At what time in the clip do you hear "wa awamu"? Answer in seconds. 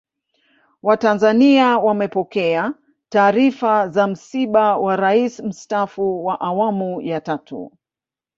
6.25-7.01